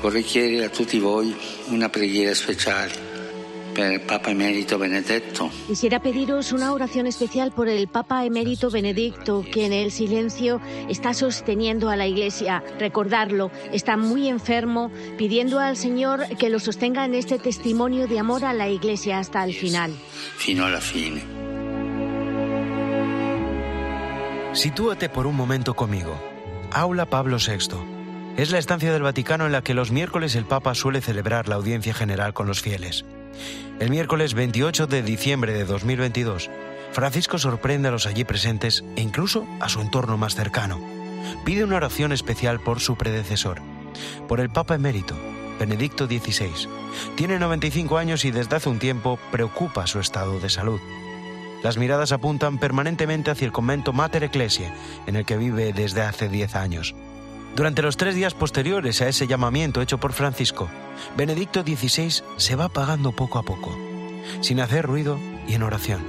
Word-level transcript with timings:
Vorrei 0.00 0.22
chiedere 0.22 0.64
a 0.64 0.68
tutti 0.70 0.98
voi 0.98 1.36
una 1.68 1.90
preghiera 1.90 2.34
speciale 2.34 3.10
per 3.72 3.92
il 3.92 4.00
Papa 4.00 4.30
Emerito 4.30 4.78
Benedetto. 4.78 5.50
Quisiera 5.66 6.00
pediros 6.00 6.52
una 6.52 6.72
oración 6.72 7.06
especial 7.06 7.52
por 7.52 7.68
el 7.68 7.86
Papa 7.86 8.24
Emérito 8.24 8.70
Benedicto, 8.70 9.44
que 9.50 9.66
en 9.66 9.72
el 9.72 9.90
silencio 9.90 10.60
está 10.88 11.12
sosteniendo 11.12 11.90
a 11.90 11.96
la 11.96 12.06
Iglesia. 12.06 12.62
Recordarlo, 12.78 13.50
está 13.72 13.96
muy 13.96 14.28
enfermo, 14.28 14.90
pidiendo 15.18 15.58
al 15.58 15.76
Señor 15.76 16.26
que 16.38 16.48
lo 16.48 16.58
sostenga 16.58 17.04
en 17.04 17.14
este 17.14 17.38
testimonio 17.38 18.06
de 18.08 18.18
amor 18.18 18.44
a 18.44 18.52
la 18.52 18.68
Iglesia 18.68 19.18
hasta 19.18 19.44
el 19.44 19.54
final. 19.54 19.92
Fino 20.36 20.64
alla 20.64 20.80
fine. 20.80 21.22
Sitúate 24.52 25.08
por 25.08 25.26
un 25.26 25.36
momento 25.36 25.74
conmigo. 25.74 26.18
Aula 26.72 27.06
Pablo 27.06 27.36
VI. 27.36 27.89
Es 28.36 28.50
la 28.50 28.58
estancia 28.58 28.92
del 28.92 29.02
Vaticano 29.02 29.46
en 29.46 29.52
la 29.52 29.62
que 29.62 29.74
los 29.74 29.90
miércoles 29.90 30.34
el 30.34 30.46
Papa 30.46 30.74
suele 30.74 31.00
celebrar 31.00 31.48
la 31.48 31.56
audiencia 31.56 31.92
general 31.92 32.32
con 32.32 32.46
los 32.46 32.62
fieles. 32.62 33.04
El 33.80 33.90
miércoles 33.90 34.34
28 34.34 34.86
de 34.86 35.02
diciembre 35.02 35.52
de 35.52 35.64
2022, 35.64 36.50
Francisco 36.92 37.38
sorprende 37.38 37.88
a 37.88 37.90
los 37.90 38.06
allí 38.06 38.24
presentes 38.24 38.84
e 38.96 39.02
incluso 39.02 39.46
a 39.60 39.68
su 39.68 39.80
entorno 39.80 40.16
más 40.16 40.34
cercano. 40.34 40.80
Pide 41.44 41.64
una 41.64 41.76
oración 41.76 42.12
especial 42.12 42.60
por 42.60 42.80
su 42.80 42.96
predecesor, 42.96 43.60
por 44.26 44.40
el 44.40 44.50
Papa 44.50 44.74
emérito, 44.74 45.16
Benedicto 45.58 46.06
XVI. 46.06 46.68
Tiene 47.16 47.38
95 47.38 47.98
años 47.98 48.24
y 48.24 48.30
desde 48.30 48.56
hace 48.56 48.68
un 48.68 48.78
tiempo 48.78 49.18
preocupa 49.30 49.86
su 49.86 50.00
estado 50.00 50.40
de 50.40 50.48
salud. 50.48 50.80
Las 51.62 51.76
miradas 51.76 52.12
apuntan 52.12 52.58
permanentemente 52.58 53.30
hacia 53.30 53.44
el 53.44 53.52
convento 53.52 53.92
Mater 53.92 54.24
Ecclesiae, 54.24 54.72
en 55.06 55.16
el 55.16 55.26
que 55.26 55.36
vive 55.36 55.74
desde 55.74 56.02
hace 56.02 56.30
10 56.30 56.54
años. 56.54 56.94
Durante 57.56 57.82
los 57.82 57.96
tres 57.96 58.14
días 58.14 58.34
posteriores 58.34 59.02
a 59.02 59.08
ese 59.08 59.26
llamamiento 59.26 59.82
hecho 59.82 59.98
por 59.98 60.12
Francisco, 60.12 60.70
Benedicto 61.16 61.62
XVI 61.62 62.22
se 62.36 62.56
va 62.56 62.66
apagando 62.66 63.12
poco 63.12 63.38
a 63.38 63.42
poco, 63.42 63.76
sin 64.40 64.60
hacer 64.60 64.86
ruido 64.86 65.18
y 65.48 65.54
en 65.54 65.62
oración, 65.62 66.00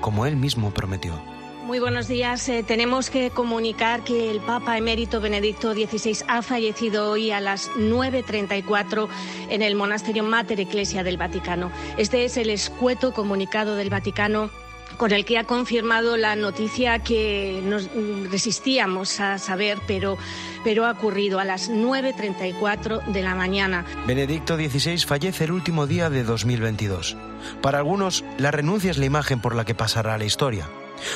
como 0.00 0.24
él 0.24 0.36
mismo 0.36 0.70
prometió. 0.72 1.20
Muy 1.64 1.78
buenos 1.78 2.08
días. 2.08 2.46
Eh, 2.50 2.62
tenemos 2.62 3.08
que 3.08 3.30
comunicar 3.30 4.04
que 4.04 4.30
el 4.30 4.40
Papa 4.40 4.76
emérito 4.76 5.20
Benedicto 5.20 5.72
XVI 5.72 6.18
ha 6.28 6.42
fallecido 6.42 7.10
hoy 7.10 7.30
a 7.30 7.40
las 7.40 7.70
9.34 7.70 9.08
en 9.48 9.62
el 9.62 9.74
monasterio 9.74 10.24
Mater 10.24 10.60
Ecclesia 10.60 11.02
del 11.02 11.16
Vaticano. 11.16 11.72
Este 11.96 12.26
es 12.26 12.36
el 12.36 12.50
escueto 12.50 13.14
comunicado 13.14 13.76
del 13.76 13.88
Vaticano 13.88 14.50
con 14.96 15.12
el 15.12 15.24
que 15.24 15.38
ha 15.38 15.44
confirmado 15.44 16.16
la 16.16 16.36
noticia 16.36 16.98
que 16.98 17.60
nos 17.64 17.88
resistíamos 18.30 19.20
a 19.20 19.38
saber, 19.38 19.78
pero, 19.86 20.16
pero 20.62 20.86
ha 20.86 20.92
ocurrido 20.92 21.38
a 21.40 21.44
las 21.44 21.70
9.34 21.70 23.04
de 23.06 23.22
la 23.22 23.34
mañana. 23.34 23.84
Benedicto 24.06 24.56
XVI 24.56 24.98
fallece 24.98 25.44
el 25.44 25.52
último 25.52 25.86
día 25.86 26.10
de 26.10 26.24
2022. 26.24 27.16
Para 27.60 27.78
algunos, 27.78 28.24
la 28.38 28.50
renuncia 28.50 28.90
es 28.90 28.98
la 28.98 29.06
imagen 29.06 29.40
por 29.40 29.54
la 29.54 29.64
que 29.64 29.74
pasará 29.74 30.18
la 30.18 30.24
historia. 30.24 30.68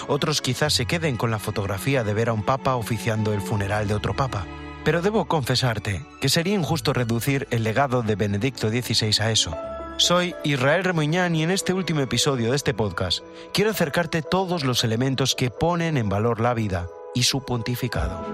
Otros 0.06 0.42
quizás 0.42 0.74
se 0.74 0.86
queden 0.86 1.16
con 1.16 1.30
la 1.30 1.38
fotografía 1.38 2.04
de 2.04 2.14
ver 2.14 2.28
a 2.28 2.32
un 2.32 2.42
papa 2.42 2.76
oficiando 2.76 3.32
el 3.32 3.40
funeral 3.40 3.88
de 3.88 3.94
otro 3.94 4.14
papa. 4.14 4.46
Pero 4.84 5.02
debo 5.02 5.26
confesarte 5.26 6.02
que 6.20 6.28
sería 6.28 6.54
injusto 6.54 6.92
reducir 6.92 7.46
el 7.50 7.62
legado 7.62 8.02
de 8.02 8.16
Benedicto 8.16 8.68
XVI 8.68 9.14
a 9.20 9.30
eso. 9.30 9.56
Soy 9.98 10.34
Israel 10.44 10.84
Remuñán 10.84 11.34
y 11.34 11.42
en 11.42 11.50
este 11.50 11.72
último 11.72 12.00
episodio 12.00 12.50
de 12.50 12.56
este 12.56 12.72
podcast 12.72 13.24
quiero 13.52 13.72
acercarte 13.72 14.22
todos 14.22 14.64
los 14.64 14.84
elementos 14.84 15.34
que 15.34 15.50
ponen 15.50 15.96
en 15.96 16.08
valor 16.08 16.40
la 16.40 16.54
vida 16.54 16.86
y 17.14 17.24
su 17.24 17.44
pontificado. 17.44 18.24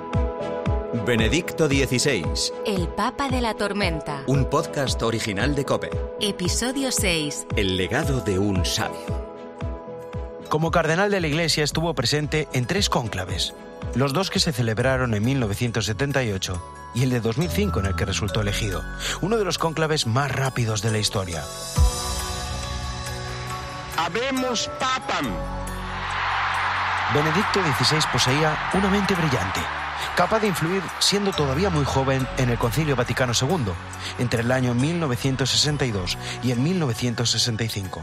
Benedicto 1.07 1.67
XVI, 1.67 2.25
El 2.67 2.89
Papa 2.89 3.31
de 3.31 3.41
la 3.41 3.55
Tormenta. 3.55 4.25
un 4.27 4.45
podcast 4.45 5.03
original 5.03 5.55
de 5.55 5.65
Cope. 5.65 5.91
Episodio 6.20 6.92
6. 6.92 7.47
El 7.57 7.79
legado 7.79 8.20
de 8.20 8.39
un 8.39 8.67
sabio. 8.67 9.24
Como 10.51 10.70
cardenal 10.70 11.11
de 11.11 11.20
la 11.23 11.29
Iglesia 11.29 11.64
estuvo 11.64 11.95
presente 11.95 12.47
en 12.53 12.67
tres 12.67 12.91
cónclaves, 12.91 13.55
los 13.95 14.12
dos 14.12 14.30
que 14.30 14.40
se 14.40 14.52
celebraron 14.52 15.14
en 15.14 15.24
1978 15.24 16.62
y 16.95 17.02
el 17.02 17.11
de 17.11 17.20
2005 17.20 17.80
en 17.80 17.86
el 17.86 17.96
que 17.96 18.05
resultó 18.05 18.40
elegido, 18.40 18.83
uno 19.20 19.36
de 19.36 19.45
los 19.45 19.58
cónclaves 19.58 20.06
más 20.06 20.30
rápidos 20.30 20.83
de 20.83 20.92
la 20.92 20.98
historia. 20.98 21.42
Habemos 23.96 24.68
papam. 24.78 25.27
Benedicto 27.14 27.61
XVI 27.61 28.00
poseía 28.12 28.70
una 28.74 28.89
mente 28.89 29.14
brillante, 29.14 29.61
capaz 30.17 30.40
de 30.40 30.48
influir 30.48 30.83
siendo 30.98 31.33
todavía 31.33 31.70
muy 31.70 31.84
joven 31.84 32.27
en 32.39 32.50
el 32.50 32.58
Concilio 32.58 32.96
Vaticano 32.96 33.33
II, 33.40 33.73
entre 34.18 34.40
el 34.40 34.50
año 34.50 34.74
1962 34.74 36.18
y 36.42 36.50
el 36.50 36.58
1965. 36.58 38.02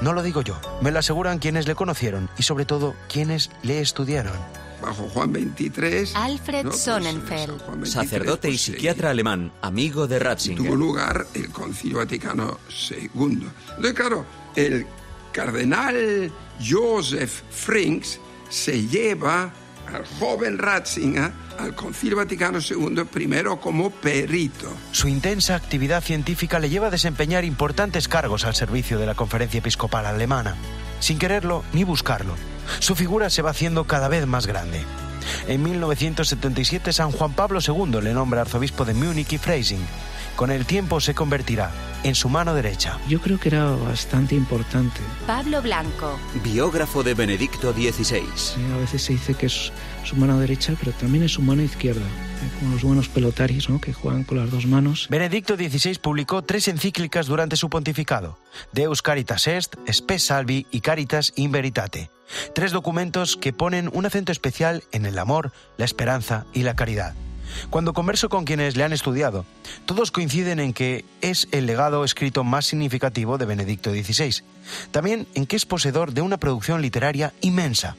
No 0.00 0.12
lo 0.12 0.22
digo 0.22 0.42
yo, 0.42 0.60
me 0.80 0.90
lo 0.90 0.98
aseguran 0.98 1.38
quienes 1.38 1.66
le 1.66 1.74
conocieron 1.74 2.28
y 2.36 2.42
sobre 2.42 2.64
todo 2.64 2.94
quienes 3.08 3.50
le 3.62 3.80
estudiaron. 3.80 4.61
Bajo 4.82 5.08
Juan 5.08 5.32
23. 5.32 6.14
Alfred 6.16 6.64
¿no? 6.64 6.70
Pues, 6.70 6.82
Sonnenfeld. 6.82 7.58
23, 7.66 7.90
Sacerdote 7.90 8.48
y 8.48 8.52
pues, 8.52 8.68
eh, 8.68 8.72
psiquiatra 8.72 9.10
alemán, 9.10 9.52
amigo 9.62 10.06
de 10.06 10.18
Tuvo 10.18 10.28
Ratzinger. 10.28 10.72
lugar 10.72 11.26
el 11.34 11.48
Concilio 11.50 11.98
Vaticano 11.98 12.58
II. 12.90 12.98
Entonces, 13.10 13.94
claro, 13.94 14.26
el 14.56 14.86
cardenal 15.32 16.30
Joseph 16.68 17.42
Frings 17.50 18.20
se 18.50 18.86
lleva 18.86 19.52
al 19.92 20.04
joven 20.18 20.58
Ratzinger 20.58 21.32
al 21.58 21.74
Concilio 21.74 22.16
Vaticano 22.16 22.58
II 22.58 23.04
primero 23.10 23.60
como 23.60 23.90
perito. 23.90 24.72
Su 24.90 25.08
intensa 25.08 25.54
actividad 25.54 26.02
científica 26.02 26.58
le 26.58 26.70
lleva 26.70 26.88
a 26.88 26.90
desempeñar 26.90 27.44
importantes 27.44 28.08
cargos 28.08 28.44
al 28.44 28.54
servicio 28.54 28.98
de 28.98 29.06
la 29.06 29.14
Conferencia 29.14 29.58
Episcopal 29.58 30.06
Alemana. 30.06 30.56
Sin 31.00 31.18
quererlo 31.18 31.64
ni 31.72 31.84
buscarlo, 31.84 32.34
su 32.78 32.94
figura 32.94 33.30
se 33.30 33.42
va 33.42 33.50
haciendo 33.50 33.84
cada 33.84 34.08
vez 34.08 34.26
más 34.26 34.46
grande. 34.46 34.82
En 35.46 35.62
1977 35.62 36.92
San 36.92 37.12
Juan 37.12 37.32
Pablo 37.32 37.60
II 37.66 38.00
le 38.02 38.12
nombra 38.14 38.42
arzobispo 38.42 38.84
de 38.84 38.94
Múnich 38.94 39.32
y 39.32 39.38
Freising. 39.38 39.84
Con 40.36 40.50
el 40.50 40.64
tiempo 40.64 40.98
se 41.00 41.14
convertirá 41.14 41.70
en 42.04 42.14
su 42.14 42.28
mano 42.30 42.54
derecha. 42.54 42.98
Yo 43.06 43.20
creo 43.20 43.38
que 43.38 43.48
era 43.50 43.66
bastante 43.66 44.34
importante. 44.34 45.00
Pablo 45.26 45.60
Blanco. 45.60 46.18
Biógrafo 46.42 47.02
de 47.02 47.12
Benedicto 47.14 47.72
XVI. 47.72 48.22
A 48.74 48.78
veces 48.78 49.02
se 49.02 49.12
dice 49.12 49.34
que 49.34 49.46
es 49.46 49.70
su 50.04 50.16
mano 50.16 50.38
derecha, 50.40 50.72
pero 50.80 50.92
también 50.92 51.24
es 51.24 51.32
su 51.32 51.42
mano 51.42 51.62
izquierda. 51.62 52.00
eh, 52.00 52.50
Como 52.58 52.72
los 52.72 52.82
buenos 52.82 53.08
pelotaris, 53.08 53.68
¿no? 53.68 53.78
Que 53.80 53.92
juegan 53.92 54.24
con 54.24 54.38
las 54.38 54.50
dos 54.50 54.64
manos. 54.66 55.06
Benedicto 55.10 55.54
XVI 55.54 55.98
publicó 56.00 56.42
tres 56.42 56.66
encíclicas 56.66 57.26
durante 57.26 57.56
su 57.56 57.68
pontificado: 57.68 58.38
Deus 58.72 59.02
Caritas 59.02 59.46
Est, 59.46 59.74
Spes 59.92 60.24
Salvi 60.26 60.66
y 60.70 60.80
Caritas 60.80 61.32
in 61.36 61.52
Veritate. 61.52 62.10
Tres 62.54 62.72
documentos 62.72 63.36
que 63.36 63.52
ponen 63.52 63.90
un 63.92 64.06
acento 64.06 64.32
especial 64.32 64.84
en 64.92 65.06
el 65.06 65.18
amor, 65.18 65.52
la 65.76 65.84
esperanza 65.84 66.46
y 66.52 66.62
la 66.62 66.76
caridad. 66.76 67.14
Cuando 67.70 67.92
converso 67.92 68.28
con 68.28 68.44
quienes 68.44 68.76
le 68.76 68.84
han 68.84 68.92
estudiado, 68.92 69.44
todos 69.86 70.10
coinciden 70.10 70.60
en 70.60 70.72
que 70.72 71.04
es 71.20 71.48
el 71.52 71.66
legado 71.66 72.04
escrito 72.04 72.44
más 72.44 72.66
significativo 72.66 73.38
de 73.38 73.46
Benedicto 73.46 73.90
XVI. 73.90 74.42
También 74.90 75.26
en 75.34 75.46
que 75.46 75.56
es 75.56 75.66
poseedor 75.66 76.12
de 76.12 76.22
una 76.22 76.38
producción 76.38 76.82
literaria 76.82 77.32
inmensa. 77.40 77.96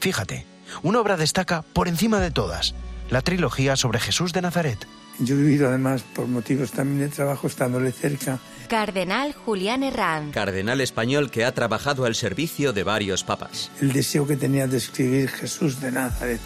Fíjate, 0.00 0.46
una 0.82 1.00
obra 1.00 1.16
destaca 1.16 1.62
por 1.62 1.88
encima 1.88 2.20
de 2.20 2.30
todas, 2.30 2.74
la 3.10 3.22
trilogía 3.22 3.76
sobre 3.76 4.00
Jesús 4.00 4.32
de 4.32 4.42
Nazaret. 4.42 4.86
Yo 5.18 5.34
he 5.34 5.38
vivido 5.38 5.68
además 5.68 6.02
por 6.02 6.26
motivos 6.28 6.72
también 6.72 7.08
de 7.08 7.08
trabajo 7.08 7.46
estándole 7.46 7.90
cerca. 7.92 8.38
Cardenal 8.68 9.32
Julián 9.32 9.82
Herranz. 9.82 10.32
Cardenal 10.32 10.80
español 10.80 11.30
que 11.30 11.44
ha 11.44 11.52
trabajado 11.52 12.04
al 12.04 12.14
servicio 12.14 12.72
de 12.72 12.82
varios 12.82 13.24
papas. 13.24 13.70
El 13.80 13.92
deseo 13.92 14.26
que 14.26 14.36
tenía 14.36 14.66
de 14.66 14.76
escribir 14.76 15.28
Jesús 15.30 15.80
de 15.80 15.92
Nazaret 15.92 16.40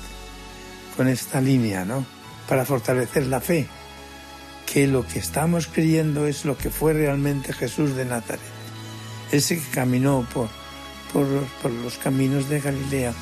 con 0.97 1.09
esta 1.09 1.41
línea, 1.41 1.85
¿no? 1.85 2.05
Para 2.49 2.65
fortalecer 2.65 3.27
la 3.27 3.41
fe, 3.41 3.67
que 4.73 4.87
lo 4.87 5.07
que 5.07 5.19
estamos 5.19 5.67
creyendo 5.67 6.27
es 6.27 6.45
lo 6.45 6.57
que 6.57 6.71
fue 6.71 6.93
realmente 6.93 7.53
Jesús 7.53 7.97
de 7.97 8.05
Nazaret. 8.05 8.41
Ese 9.33 9.57
que 9.57 9.71
caminó 9.71 10.27
por, 10.33 10.49
por, 11.13 11.27
por 11.63 11.71
los 11.73 11.97
caminos 11.99 12.49
de 12.49 12.61
Galilea, 12.61 13.13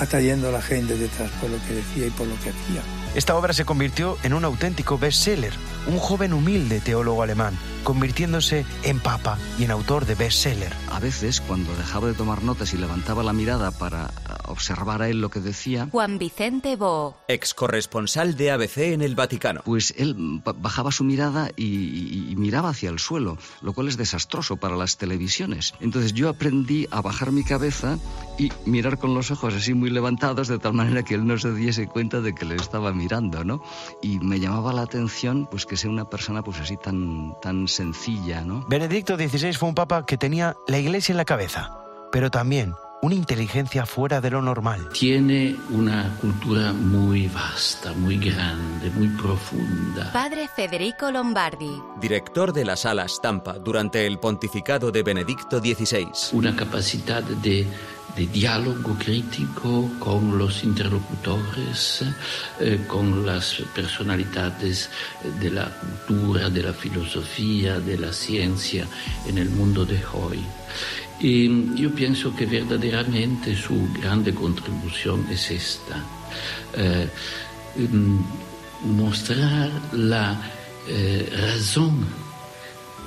atrayendo 0.00 0.48
a 0.48 0.52
la 0.52 0.62
gente 0.62 0.96
detrás 0.96 1.30
por 1.40 1.50
lo 1.50 1.58
que 1.66 1.74
decía 1.74 2.06
y 2.06 2.10
por 2.10 2.26
lo 2.26 2.34
que 2.40 2.50
hacía. 2.50 2.82
Esta 3.14 3.36
obra 3.36 3.52
se 3.52 3.64
convirtió 3.64 4.18
en 4.24 4.34
un 4.34 4.44
auténtico 4.44 4.98
bestseller, 4.98 5.52
un 5.86 5.98
joven 5.98 6.32
humilde 6.32 6.80
teólogo 6.80 7.22
alemán, 7.22 7.56
convirtiéndose 7.84 8.66
en 8.82 8.98
papa 8.98 9.38
y 9.56 9.64
en 9.64 9.70
autor 9.70 10.04
de 10.04 10.16
bestseller. 10.16 10.72
A 10.90 10.98
veces, 10.98 11.40
cuando 11.40 11.76
dejaba 11.76 12.08
de 12.08 12.14
tomar 12.14 12.42
notas 12.42 12.74
y 12.74 12.76
levantaba 12.76 13.22
la 13.22 13.32
mirada 13.32 13.70
para 13.70 14.10
observar 14.46 15.02
a 15.02 15.08
él 15.08 15.20
lo 15.20 15.30
que 15.30 15.40
decía. 15.40 15.88
Juan 15.90 16.18
Vicente 16.18 16.76
Bo. 16.76 17.16
Ex 17.28 17.54
corresponsal 17.54 18.36
de 18.36 18.50
ABC 18.50 18.78
en 18.78 19.02
el 19.02 19.14
Vaticano. 19.14 19.62
Pues 19.64 19.94
él 19.96 20.42
bajaba 20.56 20.92
su 20.92 21.04
mirada 21.04 21.50
y, 21.56 22.30
y, 22.30 22.36
miraba 22.36 22.70
hacia 22.70 22.90
el 22.90 22.98
suelo, 22.98 23.38
lo 23.62 23.72
cual 23.72 23.88
es 23.88 23.96
desastroso 23.96 24.56
para 24.56 24.76
las 24.76 24.96
televisiones. 24.96 25.74
Entonces 25.80 26.12
yo 26.12 26.28
aprendí 26.28 26.86
a 26.90 27.00
bajar 27.00 27.32
mi 27.32 27.44
cabeza 27.44 27.98
y 28.38 28.50
mirar 28.64 28.98
con 28.98 29.14
los 29.14 29.30
ojos 29.30 29.54
así 29.54 29.74
muy 29.74 29.90
levantados 29.90 30.48
de 30.48 30.58
tal 30.58 30.74
manera 30.74 31.02
que 31.02 31.14
él 31.14 31.26
no 31.26 31.38
se 31.38 31.52
diese 31.52 31.86
cuenta 31.86 32.20
de 32.20 32.34
que 32.34 32.44
le 32.44 32.56
estaba 32.56 32.92
mirando, 32.92 33.44
¿no? 33.44 33.62
Y 34.02 34.18
me 34.18 34.40
llamaba 34.40 34.72
la 34.72 34.82
atención 34.82 35.46
pues 35.50 35.66
que 35.66 35.76
sea 35.76 35.90
una 35.90 36.08
persona 36.08 36.42
pues 36.42 36.60
así 36.60 36.76
tan, 36.76 37.34
tan 37.40 37.68
sencilla, 37.68 38.42
¿no? 38.42 38.64
Benedicto 38.68 39.16
XVI 39.16 39.52
fue 39.54 39.68
un 39.68 39.74
papa 39.74 40.04
que 40.06 40.18
tenía 40.18 40.56
la 40.66 40.78
iglesia 40.78 41.12
en 41.12 41.16
la 41.16 41.24
cabeza, 41.24 41.78
pero 42.12 42.30
también 42.30 42.74
una 43.04 43.14
inteligencia 43.14 43.84
fuera 43.84 44.22
de 44.22 44.30
lo 44.30 44.40
normal. 44.40 44.88
Tiene 44.88 45.54
una 45.68 46.16
cultura 46.22 46.72
muy 46.72 47.28
vasta, 47.28 47.92
muy 47.92 48.16
grande, 48.16 48.88
muy 48.90 49.08
profunda. 49.08 50.10
Padre 50.10 50.48
Federico 50.48 51.10
Lombardi. 51.10 51.82
Director 52.00 52.54
de 52.54 52.64
la 52.64 52.76
Sala 52.76 53.06
Stampa 53.06 53.58
durante 53.58 54.06
el 54.06 54.18
pontificado 54.18 54.90
de 54.90 55.02
Benedicto 55.02 55.58
XVI. 55.58 56.08
Una 56.32 56.56
capacidad 56.56 57.22
de 57.22 57.66
de 58.16 58.26
diálogo 58.28 58.94
crítico 58.96 59.90
con 59.98 60.38
los 60.38 60.62
interlocutores, 60.62 62.04
eh, 62.60 62.84
con 62.86 63.26
las 63.26 63.60
personalidades 63.74 64.88
de 65.40 65.50
la 65.50 65.68
cultura, 65.68 66.48
de 66.48 66.62
la 66.62 66.72
filosofía, 66.72 67.80
de 67.80 67.98
la 67.98 68.12
ciencia 68.12 68.86
en 69.26 69.38
el 69.38 69.50
mundo 69.50 69.84
de 69.84 70.00
hoy. 70.12 70.44
Y 71.20 71.74
yo 71.80 71.94
pienso 71.94 72.34
que 72.34 72.46
verdaderamente 72.46 73.54
su 73.54 73.88
grande 73.92 74.34
contribución 74.34 75.26
es 75.30 75.50
esta, 75.50 76.02
eh, 76.76 77.08
mm, 77.76 78.18
mostrar 78.96 79.70
la 79.92 80.40
eh, 80.86 81.32
razón 81.54 82.06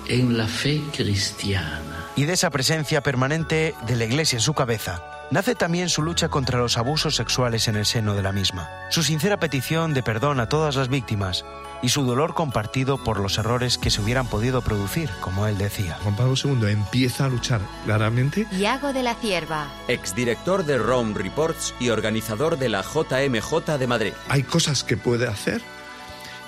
en 0.08 0.38
la 0.38 0.48
fe 0.48 0.82
cristiana. 0.96 2.08
Y 2.16 2.24
de 2.24 2.34
esa 2.34 2.50
presencia 2.50 3.04
permanente 3.04 3.76
de 3.86 3.96
la 3.96 4.06
Iglesia 4.06 4.38
en 4.38 4.42
su 4.42 4.54
cabeza, 4.54 5.04
nace 5.32 5.56
también 5.56 5.90
su 5.90 6.02
lucha 6.02 6.30
contra 6.30 6.60
los 6.60 6.78
abusos 6.78 7.16
sexuales 7.16 7.68
en 7.68 7.76
el 7.76 7.86
seno 7.86 8.14
de 8.16 8.24
la 8.24 8.32
misma, 8.32 8.70
su 8.90 9.04
sincera 9.04 9.38
petición 9.40 9.94
de 9.94 10.04
perdón 10.04 10.40
a 10.40 10.50
todas 10.50 10.76
las 10.76 10.90
víctimas 10.90 11.46
y 11.82 11.90
su 11.90 12.04
dolor 12.04 12.34
compartido 12.34 12.98
por 13.04 13.20
los 13.20 13.38
errores 13.38 13.78
que 13.78 13.92
se 13.92 14.02
hubieran 14.02 14.28
podido 14.28 14.62
producir, 14.62 15.10
como 15.22 15.46
él 15.48 15.58
decía. 15.58 15.98
Juan 16.02 16.16
Pablo 16.16 16.34
II 16.42 16.72
empieza 16.72 17.26
a 17.26 17.30
luchar 17.30 17.62
claramente. 17.86 18.48
Iago 18.52 18.94
de 18.94 19.04
la 19.04 19.16
Cierva. 19.16 19.68
Exdirector 19.88 20.66
de 20.66 20.78
Rome 20.78 21.14
Reports 21.14 21.76
y 21.80 21.90
organizador 21.90 22.58
de 22.58 22.70
la 22.70 22.82
JMJ 22.82 23.78
de 23.78 23.88
Madrid. 23.88 24.14
Hay 24.30 24.44
cosas 24.44 24.84
que 24.84 24.98
puede 24.98 25.28
hacer 25.28 25.62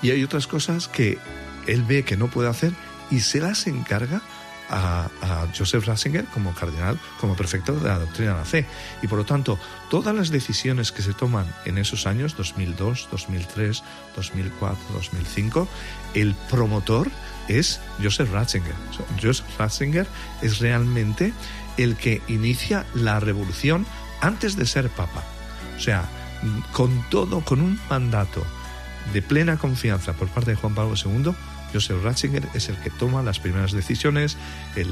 y 0.01 0.11
hay 0.11 0.23
otras 0.23 0.47
cosas 0.47 0.87
que 0.87 1.19
él 1.67 1.83
ve 1.83 2.03
que 2.03 2.17
no 2.17 2.27
puede 2.27 2.49
hacer 2.49 2.73
y 3.11 3.19
se 3.21 3.39
las 3.39 3.67
encarga 3.67 4.21
a, 4.69 5.09
Joseph 5.57 5.85
Ratzinger 5.85 6.25
como 6.25 6.53
cardenal, 6.53 6.99
como 7.19 7.35
prefecto 7.35 7.73
de 7.73 7.89
la 7.89 7.99
doctrina 7.99 8.33
de 8.33 8.37
la 8.37 8.45
fe. 8.45 8.65
Y 9.01 9.07
por 9.07 9.17
lo 9.17 9.25
tanto, 9.25 9.59
todas 9.89 10.15
las 10.15 10.29
decisiones 10.29 10.91
que 10.91 11.01
se 11.01 11.13
toman 11.13 11.45
en 11.65 11.77
esos 11.77 12.07
años, 12.07 12.35
2002, 12.37 13.09
2003, 13.11 13.83
2004, 14.15 14.77
2005, 14.93 15.67
el 16.13 16.35
promotor 16.49 17.09
es 17.47 17.79
Joseph 18.01 18.31
Ratzinger. 18.31 18.75
Joseph 19.21 19.47
Ratzinger 19.57 20.07
es 20.41 20.59
realmente 20.59 21.33
el 21.77 21.95
que 21.95 22.21
inicia 22.27 22.85
la 22.93 23.19
revolución 23.19 23.85
antes 24.21 24.55
de 24.55 24.65
ser 24.65 24.89
papa. 24.89 25.23
O 25.77 25.79
sea, 25.79 26.05
con 26.71 27.03
todo, 27.09 27.41
con 27.41 27.61
un 27.61 27.79
mandato 27.89 28.45
de 29.13 29.21
plena 29.21 29.57
confianza 29.57 30.13
por 30.13 30.27
parte 30.27 30.51
de 30.51 30.57
Juan 30.57 30.75
Pablo 30.75 30.93
II, 30.95 31.33
Joseph 31.73 32.03
Ratzinger 32.03 32.47
es 32.53 32.69
el 32.69 32.77
que 32.77 32.89
toma 32.89 33.23
las 33.23 33.39
primeras 33.39 33.71
decisiones, 33.71 34.37
el, 34.75 34.89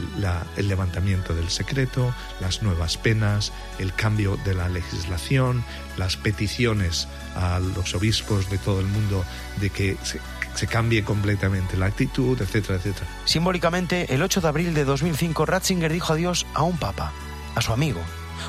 levantamiento 0.57 1.33
del 1.33 1.49
secreto, 1.49 2.13
las 2.39 2.61
nuevas 2.61 2.97
penas, 2.97 3.51
el 3.79 3.93
cambio 3.93 4.37
de 4.45 4.53
la 4.53 4.69
legislación, 4.69 5.63
las 5.97 6.17
peticiones 6.17 7.07
a 7.35 7.59
los 7.59 7.95
obispos 7.95 8.49
de 8.49 8.57
todo 8.57 8.79
el 8.79 8.87
mundo 8.87 9.23
de 9.59 9.69
que 9.69 9.97
se, 10.03 10.19
se 10.55 10.67
cambie 10.67 11.03
completamente 11.03 11.77
la 11.77 11.87
actitud, 11.87 12.39
etcétera, 12.41 12.75
etcétera. 12.75 13.07
Simbólicamente, 13.25 14.13
el 14.13 14.21
8 14.21 14.41
de 14.41 14.47
abril 14.47 14.73
de 14.73 14.85
2005, 14.85 15.45
Ratzinger 15.45 15.91
dijo 15.91 16.13
adiós 16.13 16.45
a 16.53 16.63
un 16.63 16.77
papa, 16.77 17.11
a 17.55 17.61
su 17.61 17.73
amigo, 17.73 18.01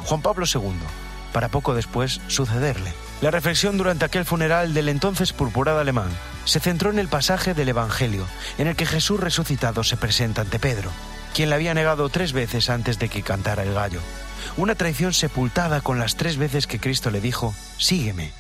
Juan 0.04 0.22
Pablo 0.22 0.46
II, 0.52 0.72
para 1.32 1.48
poco 1.48 1.75
después 1.75 2.20
sucederle. 2.26 2.92
La 3.20 3.30
reflexión 3.30 3.76
durante 3.76 4.04
aquel 4.04 4.25
funeral 4.25 4.75
del 4.75 4.88
entonces 4.88 5.32
purpurado 5.32 5.80
alemán 5.80 6.10
se 6.49 6.61
centró 6.61 6.91
en 6.91 6.99
el 6.99 7.09
pasaje 7.09 7.53
del 7.53 7.69
Evangelio, 7.69 8.27
en 8.56 8.69
el 8.69 8.75
que 8.75 8.87
Jesús 8.87 9.21
resucitado 9.21 9.85
se 9.85 9.99
presenta 9.99 10.41
ante 10.41 10.59
Pedro, 10.59 10.91
quien 11.35 11.50
le 11.50 11.56
había 11.56 11.75
negado 11.75 12.09
tres 12.09 12.33
veces 12.33 12.71
antes 12.71 12.99
de 12.99 13.11
que 13.11 13.23
cantara 13.23 13.65
el 13.65 13.75
gallo. 13.75 14.00
Una 14.56 14.75
traición 14.75 15.12
sepultada 15.12 15.83
con 15.83 15.99
las 15.99 16.17
tres 16.17 16.39
veces 16.39 16.67
que 16.67 16.81
Cristo 16.81 17.11
le 17.11 17.21
dijo, 17.21 17.55
sígueme. 17.77 18.33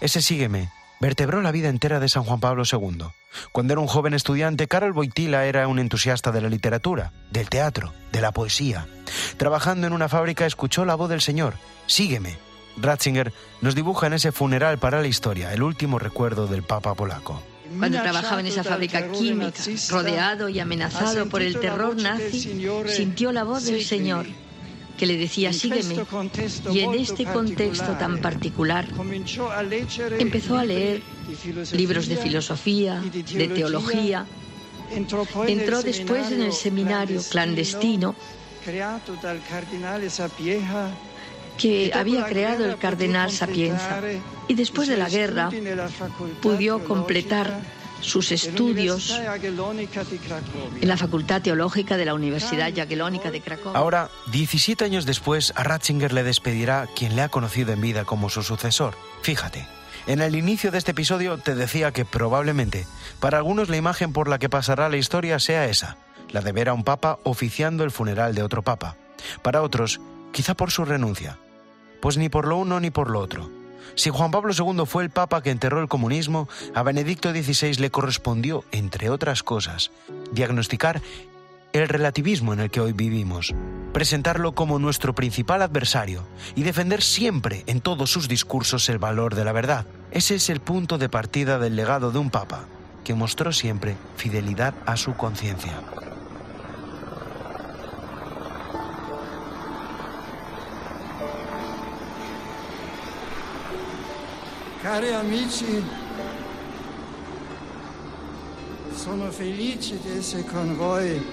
Ese 0.00 0.22
sígueme 0.22 0.70
vertebró 1.00 1.42
la 1.42 1.50
vida 1.50 1.70
entera 1.70 1.98
de 1.98 2.08
San 2.08 2.22
Juan 2.22 2.38
Pablo 2.38 2.62
II. 2.70 3.06
Cuando 3.50 3.72
era 3.72 3.80
un 3.80 3.88
joven 3.88 4.14
estudiante, 4.14 4.68
Karol 4.68 4.92
Wojtyla 4.92 5.44
era 5.46 5.66
un 5.66 5.80
entusiasta 5.80 6.30
de 6.30 6.40
la 6.40 6.48
literatura, 6.48 7.10
del 7.32 7.48
teatro, 7.48 7.92
de 8.12 8.20
la 8.20 8.30
poesía. 8.30 8.86
Trabajando 9.38 9.88
en 9.88 9.92
una 9.92 10.08
fábrica 10.08 10.46
escuchó 10.46 10.84
la 10.84 10.94
voz 10.94 11.10
del 11.10 11.20
Señor, 11.20 11.54
sígueme, 11.86 12.38
Ratzinger 12.76 13.32
nos 13.60 13.74
dibuja 13.74 14.06
en 14.06 14.14
ese 14.14 14.32
funeral 14.32 14.78
para 14.78 15.00
la 15.00 15.08
historia 15.08 15.52
el 15.52 15.62
último 15.62 15.98
recuerdo 15.98 16.46
del 16.46 16.62
Papa 16.62 16.94
polaco. 16.94 17.42
Cuando 17.78 18.00
trabajaba 18.00 18.40
en 18.40 18.46
esa 18.46 18.62
fábrica 18.62 19.10
química, 19.10 19.52
rodeado 19.90 20.48
y 20.48 20.60
amenazado 20.60 21.28
por 21.28 21.42
el 21.42 21.58
terror 21.58 21.96
nazi, 21.96 22.68
sintió 22.86 23.32
la 23.32 23.44
voz 23.44 23.64
del 23.64 23.82
Señor 23.84 24.26
que 24.96 25.06
le 25.06 25.16
decía, 25.16 25.52
sígueme. 25.52 25.96
Y 26.72 26.80
en 26.80 26.94
este 26.94 27.24
contexto 27.24 27.92
tan 27.92 28.20
particular, 28.20 28.86
empezó 30.18 30.56
a 30.56 30.64
leer 30.64 31.02
libros 31.72 32.06
de 32.06 32.16
filosofía, 32.16 33.00
de 33.00 33.48
teología. 33.48 34.26
Entró 34.92 35.82
después 35.82 36.30
en 36.30 36.42
el 36.42 36.52
seminario 36.52 37.20
clandestino 37.28 38.14
que 41.58 41.92
había 41.94 42.26
creado 42.26 42.64
el 42.64 42.76
cardenal 42.78 43.30
Sapienza 43.30 44.00
y 44.48 44.54
después 44.54 44.88
de 44.88 44.96
la 44.96 45.08
guerra 45.08 45.50
pudo 46.42 46.84
completar 46.84 47.60
sus 48.04 48.32
estudios 48.32 49.18
en 50.80 50.88
la 50.88 50.96
Facultad 50.96 51.40
Teológica 51.40 51.96
de 51.96 52.04
la 52.04 52.14
Universidad 52.14 52.72
Jagiellónica 52.74 53.30
de 53.30 53.40
Cracovia. 53.40 53.78
Ahora, 53.78 54.10
17 54.30 54.84
años 54.84 55.06
después, 55.06 55.52
a 55.56 55.62
Ratzinger 55.62 56.12
le 56.12 56.22
despedirá 56.22 56.86
quien 56.94 57.16
le 57.16 57.22
ha 57.22 57.28
conocido 57.30 57.72
en 57.72 57.80
vida 57.80 58.04
como 58.04 58.28
su 58.28 58.42
sucesor. 58.42 58.94
Fíjate, 59.22 59.66
en 60.06 60.20
el 60.20 60.36
inicio 60.36 60.70
de 60.70 60.78
este 60.78 60.90
episodio 60.90 61.38
te 61.38 61.54
decía 61.54 61.92
que 61.92 62.04
probablemente 62.04 62.86
para 63.20 63.38
algunos 63.38 63.70
la 63.70 63.78
imagen 63.78 64.12
por 64.12 64.28
la 64.28 64.38
que 64.38 64.50
pasará 64.50 64.88
la 64.90 64.98
historia 64.98 65.38
sea 65.38 65.66
esa, 65.66 65.96
la 66.30 66.42
de 66.42 66.52
ver 66.52 66.68
a 66.68 66.74
un 66.74 66.84
papa 66.84 67.18
oficiando 67.24 67.84
el 67.84 67.90
funeral 67.90 68.34
de 68.34 68.42
otro 68.42 68.62
papa. 68.62 68.96
Para 69.40 69.62
otros, 69.62 70.00
quizá 70.32 70.54
por 70.54 70.70
su 70.70 70.84
renuncia. 70.84 71.38
Pues 72.00 72.16
ni 72.16 72.28
por 72.28 72.46
lo 72.46 72.58
uno 72.58 72.80
ni 72.80 72.90
por 72.90 73.10
lo 73.10 73.20
otro. 73.20 73.50
Si 73.96 74.10
Juan 74.10 74.30
Pablo 74.30 74.52
II 74.56 74.86
fue 74.86 75.04
el 75.04 75.10
papa 75.10 75.42
que 75.42 75.50
enterró 75.50 75.80
el 75.80 75.88
comunismo, 75.88 76.48
a 76.74 76.82
Benedicto 76.82 77.30
XVI 77.30 77.74
le 77.74 77.90
correspondió, 77.90 78.64
entre 78.72 79.08
otras 79.08 79.42
cosas, 79.42 79.92
diagnosticar 80.32 81.00
el 81.72 81.88
relativismo 81.88 82.52
en 82.52 82.60
el 82.60 82.70
que 82.70 82.80
hoy 82.80 82.92
vivimos, 82.92 83.52
presentarlo 83.92 84.54
como 84.54 84.78
nuestro 84.78 85.14
principal 85.14 85.60
adversario 85.60 86.24
y 86.54 86.62
defender 86.62 87.02
siempre 87.02 87.64
en 87.66 87.80
todos 87.80 88.10
sus 88.10 88.28
discursos 88.28 88.88
el 88.88 88.98
valor 88.98 89.34
de 89.34 89.44
la 89.44 89.52
verdad. 89.52 89.86
Ese 90.12 90.36
es 90.36 90.50
el 90.50 90.60
punto 90.60 90.98
de 90.98 91.08
partida 91.08 91.58
del 91.58 91.74
legado 91.74 92.12
de 92.12 92.18
un 92.18 92.30
papa 92.30 92.66
que 93.02 93.14
mostró 93.14 93.52
siempre 93.52 93.96
fidelidad 94.16 94.74
a 94.86 94.96
su 94.96 95.14
conciencia. 95.14 95.72
Cari 104.84 105.14
amici, 105.14 105.82
sono 108.94 109.30
felice 109.30 109.98
di 110.02 110.18
essere 110.18 110.44
con 110.44 110.76
voi, 110.76 111.24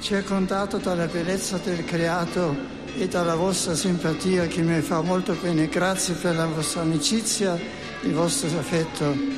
circondato 0.00 0.76
dalla 0.76 1.06
bellezza 1.06 1.56
del 1.56 1.82
creato 1.86 2.54
e 2.94 3.08
dalla 3.08 3.36
vostra 3.36 3.74
simpatia 3.74 4.48
che 4.48 4.60
mi 4.60 4.82
fa 4.82 5.00
molto 5.00 5.32
bene. 5.40 5.66
Grazie 5.68 6.12
per 6.12 6.36
la 6.36 6.44
vostra 6.44 6.82
amicizia 6.82 7.56
e 7.56 8.06
il 8.06 8.12
vostro 8.12 8.48
affetto. 8.58 9.36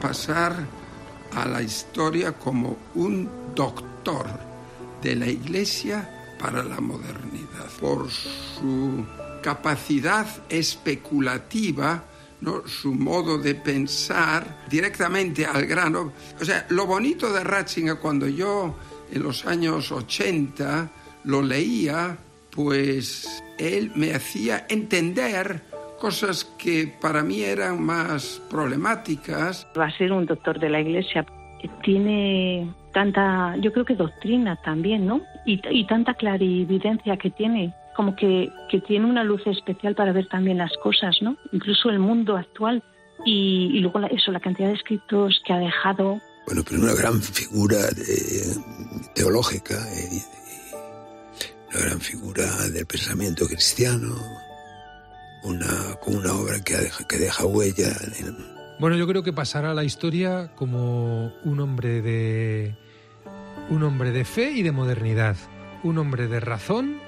pasar 0.00 0.52
a 0.52 0.83
la 1.42 1.60
historia 1.60 2.32
como 2.32 2.76
un 2.94 3.28
doctor 3.54 4.26
de 5.02 5.16
la 5.16 5.26
Iglesia 5.26 6.36
para 6.38 6.62
la 6.62 6.80
modernidad, 6.80 7.66
por 7.80 8.08
su 8.10 9.04
capacidad 9.42 10.26
especulativa, 10.48 12.04
¿no? 12.40 12.66
su 12.66 12.94
modo 12.94 13.38
de 13.38 13.54
pensar 13.56 14.64
directamente 14.70 15.44
al 15.44 15.66
grano. 15.66 16.12
O 16.40 16.44
sea, 16.44 16.66
lo 16.70 16.86
bonito 16.86 17.32
de 17.32 17.42
Ratzinger 17.42 17.98
cuando 17.98 18.28
yo 18.28 18.76
en 19.10 19.22
los 19.22 19.44
años 19.44 19.90
80 19.90 20.90
lo 21.24 21.42
leía, 21.42 22.16
pues 22.50 23.42
él 23.58 23.92
me 23.96 24.14
hacía 24.14 24.66
entender 24.68 25.62
cosas 26.04 26.44
que 26.58 26.86
para 27.00 27.22
mí 27.22 27.40
eran 27.40 27.82
más 27.82 28.38
problemáticas. 28.50 29.66
Va 29.74 29.86
a 29.86 29.96
ser 29.96 30.12
un 30.12 30.26
doctor 30.26 30.60
de 30.60 30.68
la 30.68 30.78
iglesia. 30.78 31.24
Tiene 31.82 32.70
tanta, 32.92 33.56
yo 33.56 33.72
creo 33.72 33.86
que 33.86 33.94
doctrina 33.94 34.54
también, 34.56 35.06
¿no? 35.06 35.22
Y, 35.46 35.62
y 35.70 35.86
tanta 35.86 36.12
clarividencia 36.12 37.16
que 37.16 37.30
tiene, 37.30 37.72
como 37.96 38.14
que, 38.16 38.50
que, 38.70 38.82
tiene 38.82 39.06
una 39.06 39.24
luz 39.24 39.46
especial 39.46 39.94
para 39.94 40.12
ver 40.12 40.26
también 40.28 40.58
las 40.58 40.76
cosas, 40.82 41.16
¿no? 41.22 41.38
Incluso 41.52 41.88
el 41.88 42.00
mundo 42.00 42.36
actual. 42.36 42.82
Y, 43.24 43.70
y 43.72 43.80
luego 43.80 43.98
eso, 44.00 44.30
la 44.30 44.40
cantidad 44.40 44.68
de 44.68 44.74
escritos 44.74 45.40
que 45.46 45.54
ha 45.54 45.58
dejado. 45.58 46.20
Bueno, 46.44 46.62
pero 46.68 46.82
una 46.82 46.92
gran 46.92 47.22
figura 47.22 47.78
de, 47.78 48.58
teológica, 49.14 49.76
eh, 49.94 50.20
una 51.70 51.80
gran 51.86 52.00
figura 52.00 52.44
del 52.68 52.84
pensamiento 52.84 53.46
cristiano, 53.46 54.14
una, 55.44 55.96
una 56.06 56.32
obra 56.32 56.60
que 56.62 56.76
deja, 56.76 57.06
que 57.06 57.18
deja 57.18 57.44
huella. 57.44 57.96
Bueno, 58.80 58.96
yo 58.96 59.06
creo 59.06 59.22
que 59.22 59.32
pasará 59.32 59.70
a 59.70 59.74
la 59.74 59.84
historia 59.84 60.52
como 60.56 61.32
un 61.44 61.60
hombre 61.60 62.02
de 62.02 62.74
un 63.70 63.82
hombre 63.82 64.10
de 64.10 64.24
fe 64.24 64.50
y 64.50 64.62
de 64.62 64.72
modernidad, 64.72 65.36
un 65.82 65.98
hombre 65.98 66.28
de 66.28 66.40
razón 66.40 66.98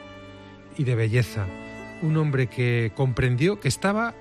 y 0.78 0.84
de 0.84 0.94
belleza, 0.94 1.46
un 2.02 2.16
hombre 2.16 2.46
que 2.48 2.92
comprendió 2.94 3.60
que 3.60 3.68
estaba 3.68 4.14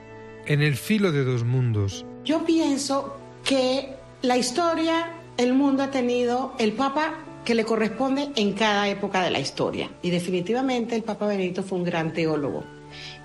en 0.45 0.61
el 0.61 0.75
filo 0.75 1.11
de 1.11 1.23
dos 1.23 1.43
mundos. 1.43 2.05
Yo 2.23 2.45
pienso 2.45 3.17
que 3.43 3.95
la 4.21 4.37
historia, 4.37 5.11
el 5.37 5.53
mundo 5.53 5.83
ha 5.83 5.91
tenido 5.91 6.53
el 6.59 6.73
Papa 6.73 7.13
que 7.45 7.55
le 7.55 7.63
corresponde 7.63 8.31
en 8.35 8.53
cada 8.53 8.89
época 8.89 9.23
de 9.23 9.29
la 9.29 9.39
historia. 9.39 9.89
Y 10.01 10.09
definitivamente 10.09 10.95
el 10.95 11.03
Papa 11.03 11.27
Benedicto 11.27 11.61
fue 11.63 11.77
un 11.77 11.83
gran 11.83 12.11
teólogo. 12.11 12.63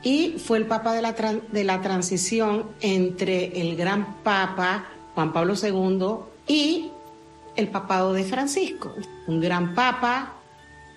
Y 0.03 0.37
fue 0.39 0.59
el 0.59 0.67
Papa 0.67 0.93
de 0.95 1.03
la, 1.03 1.13
de 1.13 1.65
la 1.65 1.81
transición 1.83 2.67
entre 2.81 3.61
el 3.61 3.77
gran 3.77 4.23
Papa 4.23 4.87
Juan 5.15 5.33
Pablo 5.33 5.55
II 5.55 6.17
y 6.47 6.91
el 7.57 7.69
papado 7.69 8.13
de 8.13 8.25
Francisco. 8.25 8.95
Un 9.27 9.41
gran 9.41 9.75
Papa 9.75 10.35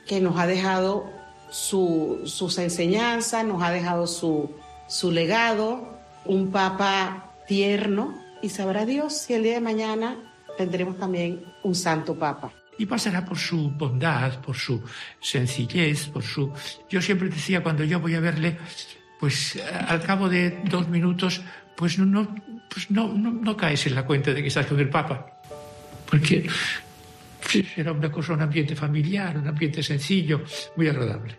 que 0.07 0.21
nos 0.21 0.37
ha 0.39 0.47
dejado 0.47 1.09
su, 1.49 2.21
sus 2.25 2.57
enseñanzas, 2.57 3.45
nos 3.45 3.61
ha 3.61 3.71
dejado 3.71 4.07
su, 4.07 4.51
su 4.87 5.11
legado, 5.11 5.87
un 6.25 6.51
Papa 6.51 7.31
tierno. 7.47 8.13
Y 8.41 8.49
sabrá 8.49 8.85
Dios 8.85 9.13
si 9.13 9.33
el 9.33 9.43
día 9.43 9.53
de 9.53 9.61
mañana 9.61 10.17
tendremos 10.57 10.97
también 10.97 11.43
un 11.63 11.75
santo 11.75 12.15
Papa 12.15 12.53
y 12.77 12.85
pasará 12.85 13.23
por 13.23 13.37
su 13.37 13.69
bondad, 13.69 14.41
por 14.41 14.55
su 14.55 14.81
sencillez, 15.19 16.07
por 16.07 16.23
su... 16.23 16.51
Yo 16.89 17.01
siempre 17.01 17.29
decía 17.29 17.61
cuando 17.61 17.83
yo 17.83 17.99
voy 17.99 18.15
a 18.15 18.19
verle, 18.19 18.57
pues 19.19 19.61
al 19.87 20.01
cabo 20.01 20.27
de 20.29 20.61
dos 20.65 20.87
minutos, 20.89 21.41
pues 21.75 21.99
no, 21.99 22.35
pues 22.69 22.89
no, 22.89 23.13
no, 23.13 23.31
no 23.31 23.57
caes 23.57 23.85
en 23.87 23.95
la 23.95 24.05
cuenta 24.05 24.33
de 24.33 24.41
que 24.41 24.47
estás 24.47 24.65
con 24.65 24.79
el 24.79 24.89
Papa, 24.89 25.41
porque 26.09 26.47
era 27.75 27.91
una 27.91 28.11
cosa, 28.11 28.33
un 28.33 28.41
ambiente 28.41 28.75
familiar, 28.75 29.37
un 29.37 29.47
ambiente 29.47 29.83
sencillo, 29.83 30.43
muy 30.75 30.87
agradable. 30.87 31.37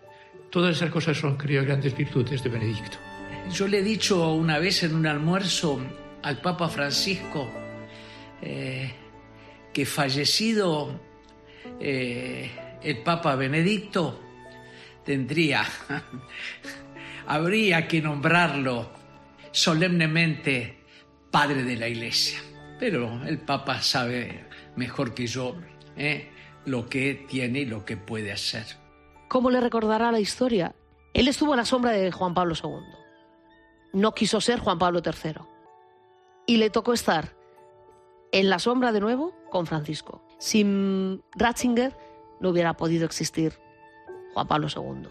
Todas 0.50 0.76
esas 0.76 0.90
cosas 0.90 1.16
son, 1.16 1.36
creo, 1.36 1.64
grandes 1.64 1.96
virtudes 1.96 2.42
de 2.42 2.48
Benedicto. 2.48 2.96
Yo 3.52 3.66
le 3.68 3.80
he 3.80 3.82
dicho 3.82 4.32
una 4.32 4.58
vez 4.58 4.84
en 4.84 4.94
un 4.94 5.06
almuerzo 5.06 5.80
al 6.22 6.40
Papa 6.40 6.68
Francisco 6.68 7.50
eh, 8.40 8.92
que 9.72 9.84
fallecido 9.84 11.00
eh, 11.80 12.50
el 12.82 13.02
Papa 13.02 13.36
Benedicto, 13.36 14.20
tendría, 15.04 15.64
habría 17.26 17.86
que 17.88 18.00
nombrarlo 18.00 18.90
solemnemente 19.52 20.78
Padre 21.30 21.64
de 21.64 21.76
la 21.76 21.88
Iglesia. 21.88 22.40
Pero 22.78 23.24
el 23.24 23.38
Papa 23.38 23.80
sabe 23.80 24.46
mejor 24.76 25.14
que 25.14 25.26
yo 25.26 25.56
eh, 25.96 26.30
lo 26.64 26.88
que 26.88 27.26
tiene 27.28 27.60
y 27.60 27.64
lo 27.64 27.84
que 27.84 27.96
puede 27.96 28.32
hacer. 28.32 28.64
¿Cómo 29.28 29.50
le 29.50 29.60
recordará 29.60 30.12
la 30.12 30.20
historia? 30.20 30.74
Él 31.12 31.28
estuvo 31.28 31.54
a 31.54 31.56
la 31.56 31.64
sombra 31.64 31.92
de 31.92 32.10
Juan 32.10 32.34
Pablo 32.34 32.54
II. 32.62 32.70
No 33.92 34.12
quiso 34.12 34.40
ser 34.40 34.58
Juan 34.58 34.78
Pablo 34.78 35.00
III. 35.04 35.34
Y 36.46 36.56
le 36.56 36.70
tocó 36.70 36.92
estar 36.92 37.36
en 38.32 38.50
la 38.50 38.58
sombra 38.58 38.92
de 38.92 39.00
nuevo 39.00 39.32
con 39.50 39.66
Francisco. 39.66 40.23
Sin 40.38 41.22
Ratzinger 41.34 41.96
no 42.40 42.50
hubiera 42.50 42.74
podido 42.74 43.06
existir 43.06 43.58
Juan 44.34 44.46
Pablo 44.46 44.68
II. 44.74 45.08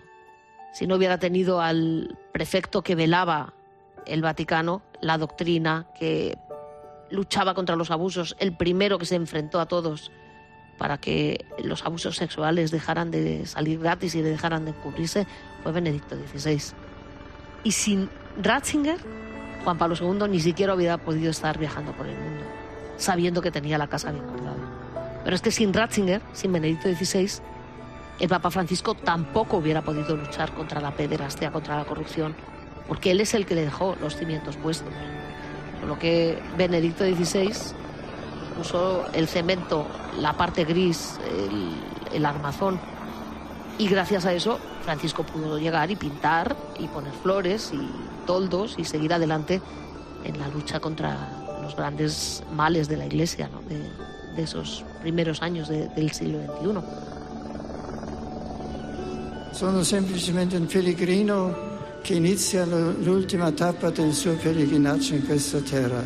Si 0.73 0.87
no 0.87 0.95
hubiera 0.95 1.17
tenido 1.17 1.61
al 1.61 2.17
prefecto 2.31 2.81
que 2.81 2.95
velaba 2.95 3.53
el 4.05 4.21
Vaticano, 4.21 4.81
la 5.01 5.17
doctrina, 5.17 5.87
que 5.97 6.37
luchaba 7.09 7.53
contra 7.53 7.75
los 7.75 7.91
abusos, 7.91 8.35
el 8.39 8.55
primero 8.55 8.97
que 8.97 9.05
se 9.05 9.15
enfrentó 9.15 9.59
a 9.59 9.67
todos 9.67 10.11
para 10.77 10.97
que 10.97 11.45
los 11.63 11.85
abusos 11.85 12.15
sexuales 12.15 12.71
dejaran 12.71 13.11
de 13.11 13.45
salir 13.45 13.79
gratis 13.79 14.15
y 14.15 14.21
dejaran 14.21 14.65
de 14.65 14.73
cubrirse, 14.73 15.27
fue 15.61 15.71
Benedicto 15.71 16.15
XVI. 16.15 16.75
Y 17.63 17.71
sin 17.71 18.09
Ratzinger, 18.41 18.97
Juan 19.63 19.77
Pablo 19.77 19.95
II 19.99 20.27
ni 20.29 20.39
siquiera 20.39 20.73
hubiera 20.73 20.97
podido 20.97 21.29
estar 21.29 21.57
viajando 21.57 21.91
por 21.93 22.07
el 22.07 22.17
mundo, 22.17 22.43
sabiendo 22.97 23.41
que 23.41 23.51
tenía 23.51 23.77
la 23.77 23.87
casa 23.87 24.11
bien 24.11 24.25
guardada. 24.27 24.52
Pero 25.23 25.35
es 25.35 25.41
que 25.41 25.51
sin 25.51 25.73
Ratzinger, 25.73 26.21
sin 26.33 26.51
Benedicto 26.51 26.89
XVI, 26.89 27.41
el 28.19 28.29
Papa 28.29 28.51
Francisco 28.51 28.93
tampoco 28.95 29.57
hubiera 29.57 29.81
podido 29.81 30.15
luchar 30.15 30.53
contra 30.53 30.81
la 30.81 30.91
pederastia, 30.91 31.51
contra 31.51 31.77
la 31.77 31.85
corrupción, 31.85 32.35
porque 32.87 33.11
él 33.11 33.21
es 33.21 33.33
el 33.33 33.45
que 33.45 33.55
le 33.55 33.63
dejó 33.63 33.95
los 34.01 34.15
cimientos 34.15 34.57
puestos. 34.57 34.91
Por 35.79 35.89
lo 35.89 35.99
que 35.99 36.37
Benedicto 36.57 37.03
XVI 37.03 37.51
puso 38.57 39.05
el 39.13 39.27
cemento, 39.27 39.87
la 40.19 40.33
parte 40.33 40.63
gris, 40.63 41.19
el, 42.13 42.25
armazón, 42.25 42.79
y 43.79 43.87
gracias 43.87 44.25
a 44.25 44.33
eso 44.33 44.59
Francisco 44.83 45.23
pudo 45.23 45.57
llegar 45.57 45.89
y 45.89 45.95
pintar 45.95 46.55
y 46.77 46.87
poner 46.87 47.11
flores 47.11 47.71
y 47.73 47.89
toldos 48.27 48.75
y 48.77 48.85
seguir 48.85 49.13
adelante 49.13 49.61
en 50.23 50.39
la 50.39 50.47
lucha 50.47 50.79
contra 50.79 51.59
los 51.61 51.75
grandes 51.75 52.43
males 52.53 52.87
de 52.87 52.97
la 52.97 53.05
Iglesia, 53.07 53.49
¿no? 53.51 53.61
De 54.35 54.43
esos 54.43 54.83
primeros 55.01 55.41
años 55.41 55.67
de, 55.67 55.87
del 55.95 56.11
siglo 56.11 56.39
XXI. 56.59 56.79
Sono 59.51 59.83
semplicemente 59.83 60.57
un 60.57 60.65
pellegrino 60.65 61.71
che 62.01 62.15
inizia 62.15 62.65
l'ultima 62.65 63.51
tappa 63.51 63.89
del 63.91 64.13
suo 64.13 64.33
pellegrinaggio 64.33 65.15
in 65.15 65.25
questa 65.25 65.59
terra, 65.59 66.03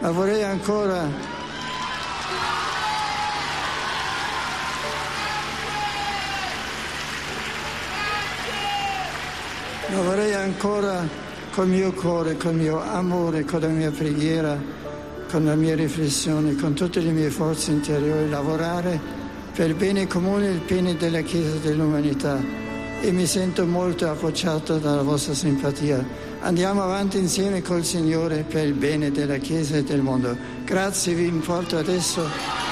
ma 0.00 0.10
vorrei 0.10 0.42
ancora 0.42 1.34
ma 9.88 10.02
vorrei 10.02 10.34
ancora 10.34 11.06
col 11.52 11.68
mio 11.68 11.92
cuore, 11.92 12.36
col 12.36 12.54
mio 12.54 12.80
amore, 12.80 13.44
con 13.44 13.60
la 13.60 13.68
mia 13.68 13.90
preghiera 13.90 14.58
con 15.30 15.44
la 15.44 15.54
mia 15.54 15.74
riflessione, 15.74 16.54
con 16.56 16.74
tutte 16.74 17.00
le 17.00 17.10
mie 17.10 17.30
forze 17.30 17.70
interiori, 17.70 18.28
lavorare 18.28 18.98
per 19.54 19.68
il 19.68 19.74
bene 19.74 20.06
comune 20.06 20.48
e 20.48 20.52
il 20.52 20.62
bene 20.66 20.96
della 20.96 21.20
Chiesa 21.20 21.56
dell'umanità. 21.56 22.38
E 23.00 23.12
mi 23.12 23.26
sento 23.26 23.66
molto 23.66 24.08
appoggiato 24.08 24.78
dalla 24.78 25.02
vostra 25.02 25.34
simpatia. 25.34 26.04
Andiamo 26.40 26.82
avanti 26.82 27.18
insieme 27.18 27.62
col 27.62 27.84
Signore 27.84 28.44
per 28.48 28.66
il 28.66 28.74
bene 28.74 29.10
della 29.10 29.36
Chiesa 29.38 29.76
e 29.76 29.82
del 29.82 30.00
mondo. 30.00 30.36
Grazie, 30.64 31.14
vi 31.14 31.26
importo 31.26 31.76
adesso. 31.76 32.65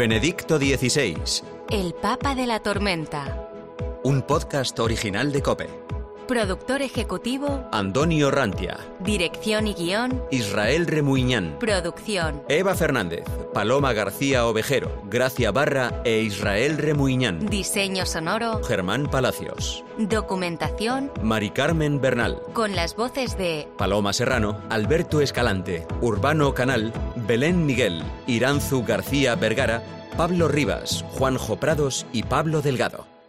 Benedicto 0.00 0.56
XVI. 0.56 1.14
El 1.68 1.92
Papa 1.92 2.34
de 2.34 2.46
la 2.46 2.60
Tormenta. 2.60 3.50
un 4.02 4.22
podcast 4.22 4.78
original 4.78 5.30
de 5.30 5.42
Cope. 5.42 5.68
Productor 6.26 6.80
ejecutivo, 6.80 7.68
Antonio 7.72 8.30
Rantia, 8.30 8.78
dirección 9.00 9.66
y 9.66 9.74
guion, 9.74 10.22
Israel 10.30 10.86
Remuñán, 10.86 11.58
producción. 11.58 12.42
Eva 12.48 12.76
Fernández, 12.76 13.24
Paloma 13.52 13.92
García 13.92 14.46
Ovejero, 14.46 15.02
Gracia 15.06 15.50
Barra 15.50 16.00
e 16.04 16.20
Israel 16.20 16.78
Remuñán. 16.78 17.46
Diseño 17.46 18.06
sonoro, 18.06 18.62
Germán 18.62 19.10
Palacios. 19.10 19.84
documentación, 19.98 21.10
Mari 21.20 21.50
Carmen 21.50 22.00
Bernal. 22.00 22.40
con 22.54 22.76
las 22.76 22.94
voces 22.94 23.36
de 23.36 23.68
Paloma 23.76 24.12
Serrano, 24.12 24.62
Alberto 24.70 25.20
Escalante, 25.20 25.86
Urbano 26.00 26.54
Canal, 26.54 26.92
Belén 27.30 27.64
Miguel, 27.64 28.02
Iranzu 28.26 28.82
García 28.84 29.36
Vergara, 29.36 29.84
Pablo 30.16 30.48
Rivas, 30.48 31.04
Juanjo 31.10 31.58
Prados 31.60 32.04
y 32.12 32.24
Pablo 32.24 32.60
Delgado. 32.60 33.19